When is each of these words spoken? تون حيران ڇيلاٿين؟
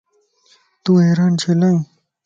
تون 0.83 0.97
حيران 1.07 1.31
ڇيلاٿين؟ 1.41 1.75